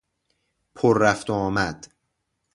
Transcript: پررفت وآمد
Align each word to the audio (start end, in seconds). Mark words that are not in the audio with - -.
پررفت 0.75 1.29
وآمد 1.29 1.85